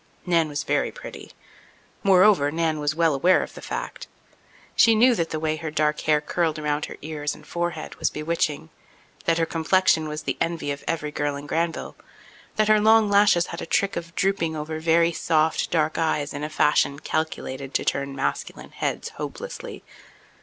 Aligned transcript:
Nan 0.25 0.47
was 0.47 0.63
very 0.63 0.89
pretty. 0.91 1.31
Moreover, 2.01 2.49
Nan 2.49 2.79
was 2.79 2.95
well 2.95 3.13
aware 3.13 3.43
of 3.43 3.53
the 3.53 3.61
fact. 3.61 4.07
She 4.75 4.95
knew 4.95 5.13
that 5.13 5.29
the 5.29 5.39
way 5.39 5.57
her 5.57 5.69
dark 5.69 5.99
hair 6.01 6.19
curled 6.19 6.57
around 6.57 6.85
her 6.85 6.97
ears 7.03 7.35
and 7.35 7.45
forehead 7.45 7.93
was 7.97 8.09
bewitching; 8.09 8.71
that 9.25 9.37
her 9.37 9.45
complexion 9.45 10.07
was 10.07 10.23
the 10.23 10.37
envy 10.41 10.71
of 10.71 10.83
every 10.87 11.11
girl 11.11 11.35
in 11.35 11.45
Granville; 11.45 11.95
that 12.55 12.67
her 12.67 12.79
long 12.81 13.11
lashes 13.11 13.45
had 13.53 13.61
a 13.61 13.67
trick 13.67 13.95
of 13.95 14.15
drooping 14.15 14.55
over 14.55 14.79
very 14.79 15.11
soft, 15.11 15.69
dark 15.69 15.99
eyes 15.99 16.33
in 16.33 16.43
a 16.43 16.49
fashion 16.49 16.97
calculated 16.97 17.75
to 17.75 17.85
turn 17.85 18.15
masculine 18.15 18.71
heads 18.71 19.09
hopelessly. 19.09 19.83